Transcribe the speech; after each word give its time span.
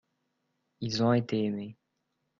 ils 0.81 1.03
ont 1.03 1.13
été 1.13 1.43
aimé. 1.43 1.77